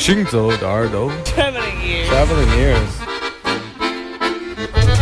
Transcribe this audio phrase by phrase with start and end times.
[0.00, 2.08] 行走的耳朵 Traveling ears.
[2.10, 2.92] Traveling ears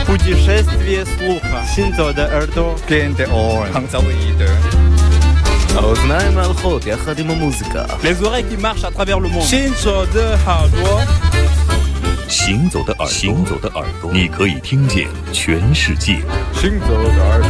[0.06, 1.64] Путешествие слуха.
[1.74, 2.76] Синзо de耳朵.
[2.88, 3.66] Gain the oil.
[5.76, 9.42] האוזניים ההלכות יחד עם המוזיקה Les oreilles qui marchent à travers le monde.
[9.42, 11.06] Shinzo de Hardware.
[12.28, 16.22] 行走的耳朵，行走的耳朵，你可以听见全世界。
[16.54, 17.48] 行走的耳朵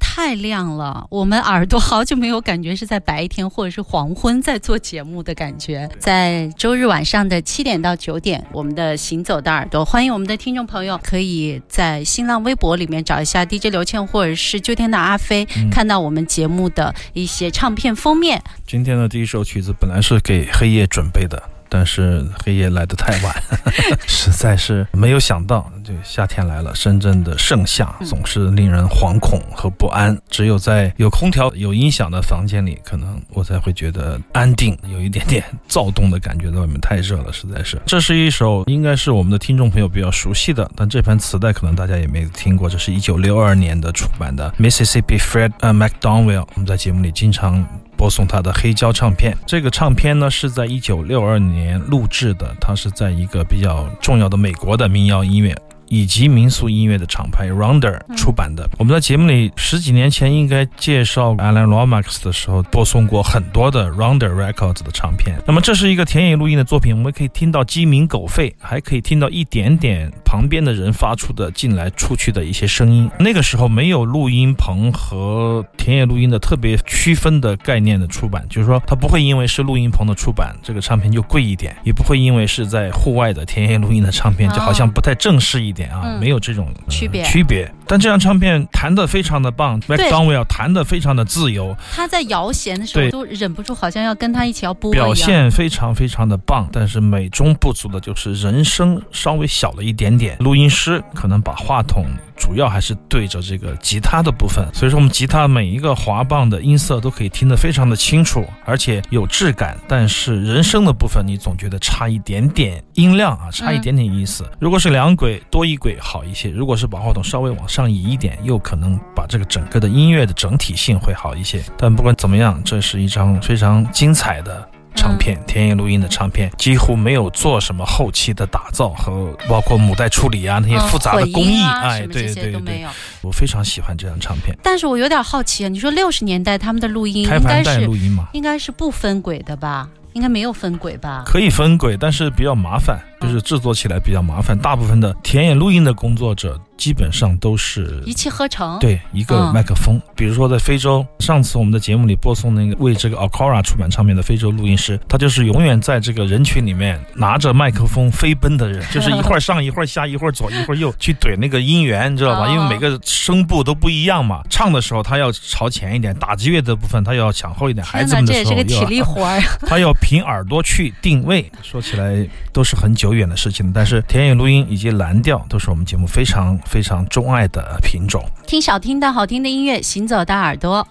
[0.00, 5.88] 太亮了，我们耳朵好久没有感觉是在白天或者是黄昏在做节目的感觉。
[5.98, 18.42] 在周日晚上的七点到九点，我们的行走的耳朵，欢迎我们的听众朋友可以在新浪微博里面找一下 DJ 刘倩或者是秋天的阿飞，看到我们节目的一些唱片封面。
[18.66, 21.59] 今天的第一首曲子本来是给黑夜准备的。
[21.70, 23.42] 但是黑夜来得太晚，
[24.06, 30.16] 实在是没有想到，这夏天来了，深圳的盛夏总是令人惶恐和不安。
[30.28, 36.50] 只有在有空调、有音响的房间里，可能我才会觉得安定，有一点点躁动的感觉。
[36.50, 37.80] 在外面太热了，实在是。
[37.86, 42.68] 这是一首应该是我们的听众朋友比较熟悉的，但这盘磁带可能大家也没听过。
[42.68, 46.44] 这是一九六二年的出版的 Mississippi Fred McDonnell。
[46.54, 47.64] 我们在节目里经常。
[48.00, 55.54] 播送他的黑胶唱片，这个唱片呢是在一九六二年录制的，它是在一个比较重要的美国的民谣音乐。
[55.90, 58.66] 以及民俗音乐的厂牌 Rounder 出版的。
[58.78, 65.36] 我们在节目里十几年前应该介绍 Alan Lomax 的时候，播送过很多的 Rounder Records 的唱片。
[65.46, 73.10] 那么这是一个田野录音的作品，我们可以听到鸡鸣狗吠，还可以听到一点点旁边的人发出的进来出去的一些声音。
[73.18, 85.79] 那个时候没有录音棚和田野录音的特别区分的概念的出版，就是说它不会因为是录音棚的出版，这个唱片就贵一点，也不会因为是在户外的田野录音的唱片，就好像不太正式一点。
[85.88, 91.76] 啊，没有这种区别区别，但这张唱片弹得非常的棒，McDonald 弹得非常的自由。
[91.94, 102.06] 他在摇弦的时候都忍不住，好像要跟他一起要播表现非常非常的棒，但是美中不足的就是人声稍微小了一点点，录音师可能把话筒。
[102.36, 109.78] 主要还是对着这个吉他的部分，所以说我们吉他每一个滑棒的音色都可以听得非常的清楚，而且有质感。
[109.86, 114.50] 但是人声的部分，你总觉得差一点点音量啊，差一点点意思。
[114.58, 121.62] 如果是两轨多一轨好一些，如果是把话筒稍微往上移一点，又可能把这个整个的音乐的整体性会好一些。
[121.76, 124.68] 但不管怎么样，这是一张非常精彩的。
[124.96, 132.84] 唱片田野录音的唱片几乎没有做什么后期的打造和包括母带处理啊那些复杂的工艺，哎，对对对，
[133.22, 134.54] 我非常喜欢这张唱片。
[134.62, 138.28] 但是我有点好奇啊，你说六十年代他们的录音应该是录音吗？
[138.32, 139.88] 应该是不分轨的吧？
[140.12, 141.22] 应该没有分轨吧？
[141.24, 144.58] 可以分轨，但是比较麻烦，就是制作起来比较麻烦。
[144.58, 146.60] 大部分的田野录音的工作者。
[146.80, 150.00] 基本上都是一气呵成，对一个麦克风。
[150.16, 162.48] 比如说在非洲，上次我们的节目里播送那个为这个 Alcora 出版唱片的非洲录音师，他就是永远在这个人群里面拿着麦克风飞奔的人，就是一会儿上一会儿下，一会儿左一会儿右去怼那个音源，你知道吧？
[162.48, 164.40] 因为每个声部都不一样嘛。
[164.48, 167.84] 唱的时候他要朝前一点，打击乐的部分他要抢后一点。
[167.84, 169.38] 孩子们的时候，这也是个体力活儿。
[169.68, 171.44] 他要凭耳朵去定位。
[171.62, 176.58] 说起来都是很久远的事情，但是田野录音以及蓝调都是我们节目非常。
[176.66, 180.86] 非常钟爱的品种，听小听的好听的音乐，行走的耳朵。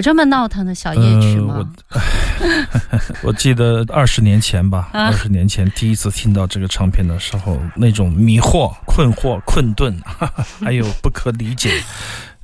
[0.00, 1.68] 有这么闹腾的小夜曲吗？
[1.90, 2.00] 呃
[3.22, 9.94] 我记得二十年前吧，啊二十年前第一次听到这个唱片的时候，那种迷惑、困惑、困顿，
[10.64, 11.70] 还有不可理解。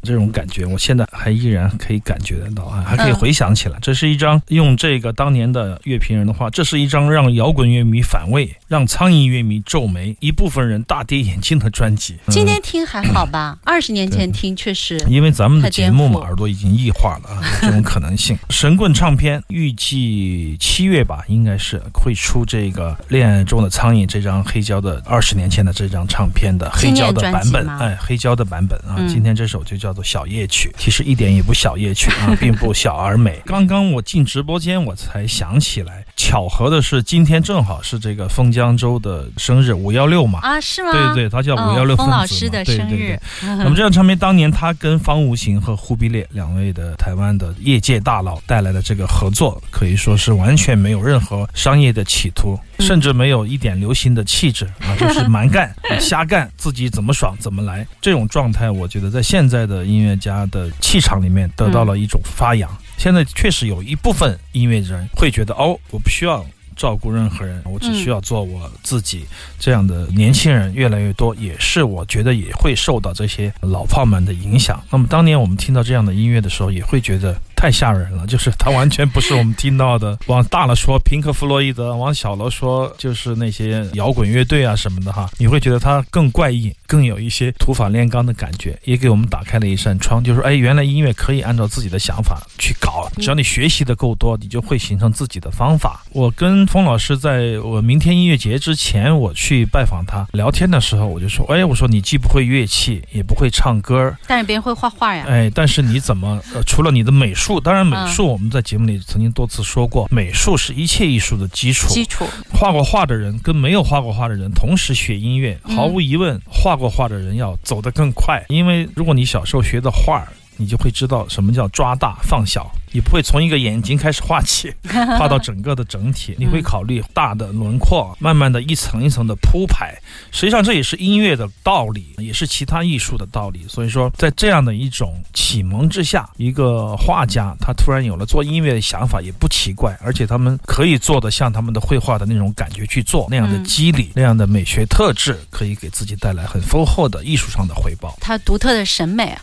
[0.02, 3.78] 这种感觉，我现在还依然可以感觉得到啊，还可以嗯回想起来。
[3.82, 12.14] 这是一张用这个当年的乐评人的话，这是一张让摇滚乐迷反胃、让苍蝇乐迷皱眉、一部分人大跌眼镜的专辑。
[12.26, 13.58] 嗯 今天听还好吧？
[13.64, 18.38] 二十年前听确实因为咱们的节目嘛，耳朵已经异化了啊， 有这种可能性。
[18.50, 28.94] 神棍唱片预计七月吧，应该是会出这个《恋爱中的苍蝇》这张黑胶的二十年前的这张唱片的黑胶的版本，哎，黑胶的版本啊。
[28.98, 33.40] 嗯今天这首就叫叫做《小夜曲》，其实一点也不小夜曲啊，并不小而美。
[33.46, 40.40] 刚刚我进直播间，我才想起来，巧合的是今天正好是这个封江州的生日，五幺六嘛。
[40.40, 40.90] 啊，是吗？
[40.90, 42.16] 对对，他叫嗯五幺六分子嘛。
[42.16, 57.86] 封老师的生对对对日，那么这张唱片当年他跟方无形和忽必烈两位的台湾的业界大佬带来的这个合作，可以说是完全没有任何商业的企图，嗯甚至没有一点流行的气质啊， 就是蛮干、瞎干，自己怎么爽怎么来。
[58.00, 62.70] 这种状态，我觉得在现在的音乐家的气场里面得到了一种发扬。
[62.96, 66.44] 现在确实有一部分音乐人会觉得，哦，我不需要。
[66.78, 69.24] 照顾任何人，我只需要做我自己。
[69.58, 74.78] 这样的年轻人越来越多，也是我觉得也会受到这些老炮们的影响。
[74.90, 80.16] 那么当年我们听到这样的音乐的时候，也会觉得太吓人了，就是他完全不是我们听到的。
[80.26, 85.28] 往大了说，平克·弗洛伊德；往小了说，就是那些摇滚乐队啊什么的哈。
[85.38, 96.04] 你会觉得他更怪异，更有一些土法炼钢的感觉，也给我们打开了一扇窗，就是哎，原来音乐可以按照自己的想法去搞，只要你学习的够多，你就会形成自己的方法。
[96.12, 105.24] 我跟冯老师在我明天音乐节之前，我去拜访他聊天的时候，我就说，哎，我说你既不会乐器，也不会唱歌，但是别人会画画呀。
[105.26, 111.88] 哎，但是你怎么呃，除了你的美术，当然美嗯术我们在节目里曾经多次说过，美术是一切艺术的基础。
[111.88, 120.28] 基础，画过画的人跟没有画过画的人同时学音乐，嗯毫无疑问，画过画的人要走得更快，因为如果你小时候学的画儿。
[120.56, 124.72] 你就会知道什么叫抓大放小，你不会从一个眼睛开始画起，
[125.18, 129.94] 画到整个的整体，你会考虑大的轮廓，慢慢的一层一层的铺排。
[130.30, 133.64] 实际上这也是音乐的道理，也是其他艺术的道理。
[133.68, 139.96] 所以说，在这样的一种启蒙之下，一个画家他突然有了做音乐的想法，也不奇怪。
[140.02, 148.16] 而且他们可以做的像他们的绘画的那种感觉去做，那样的嗯肌理，那样的美学特质，可以给自己带来很丰厚的艺术上的回报。
[148.20, 149.42] 他独特的审美啊。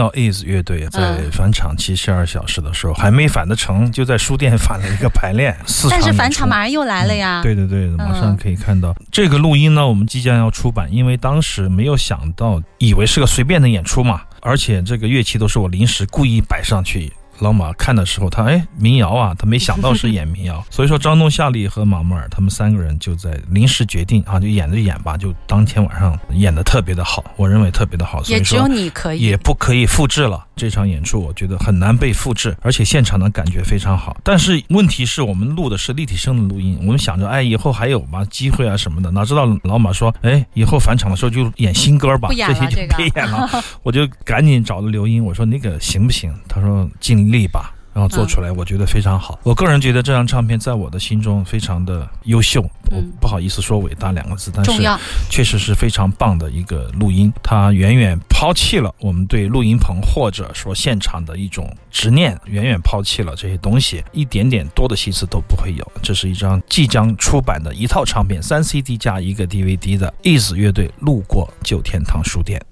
[0.00, 5.54] 是民谣 is 乐队在嗯返场七十二小时的时候，还没返得成，就在书店返了一个排练，
[5.90, 7.42] 但是返场马上又来了呀。
[7.42, 17.12] 对对对，马上嗯可以看到、这个录音呢，我们即将要出版，因为当时没有想到，以为是个随便的演出嘛，而且这个乐器都是我临时故意摆上去。
[17.40, 29.20] 老马看的时候，他哎民谣啊，他没想到是演民谣， 所以说张东、夏丽和马木尔他们三个人就在临时决定啊，就演着演吧，就当天晚上演的特别的好，我认为特别的好，所以也只有说你可以。
[29.20, 30.46] 也不可以复制了。
[30.56, 34.14] 这场演出我觉得很难被复制，而且现场的感觉非常好。
[34.22, 43.48] 但是问题是我们录的是立体声的录音，我们想着哎以后还有嘛机会啊什么的，哪知道老马说哎以后返场的时候就演新歌吧，这些就这个别演了。
[43.82, 46.30] 我就赶紧找了刘英，我说那个行不行？
[46.46, 47.74] 他说尽力吧。
[47.92, 49.36] 然后做出来，我觉得非常好。
[49.42, 54.80] 我个人觉得这张唱片在我的心中非常的优秀，我嗯不好意思说伟大两个字，但是，
[55.28, 65.92] 确实是非常棒的一个录音，它远远抛弃了我们对录音棚或者说现场的一种执念，远远抛弃了这些东西，一点点多的心思都不会有。
[66.00, 72.64] 这是一张即将出版的一套唱片，三 CD 加一个 DVD 的 Is 乐队路过旧天堂书店。